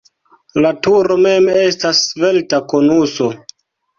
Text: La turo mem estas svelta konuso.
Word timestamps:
La 0.65 0.69
turo 0.85 1.17
mem 1.25 1.51
estas 1.65 2.01
svelta 2.07 2.61
konuso. 2.75 3.29